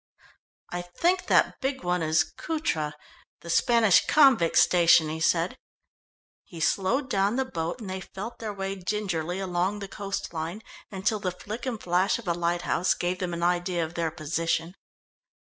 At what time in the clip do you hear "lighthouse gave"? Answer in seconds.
12.33-13.19